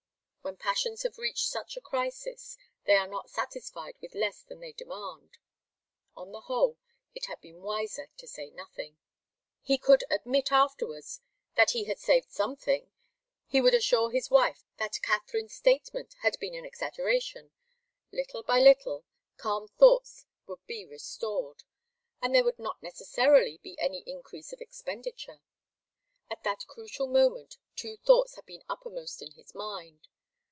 [0.43, 4.73] When passions have reached such a crisis, they are not satisfied with less than they
[4.73, 5.37] demand.
[6.15, 6.79] On the whole,
[7.13, 8.97] it had been wiser to say nothing.
[9.61, 11.21] He could admit afterwards
[11.55, 12.91] that he had saved something
[13.45, 17.51] he would assure his wife that Katharine's statement had been exaggerated
[18.11, 19.05] little by little,
[19.37, 19.69] calm
[20.47, 21.63] would be restored.
[22.19, 25.39] And there would not necessarily be any increase of expenditure.
[26.31, 30.07] At that crucial moment two thoughts had been uppermost in his mind.